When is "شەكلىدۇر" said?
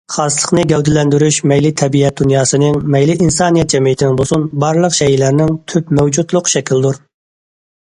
6.57-7.01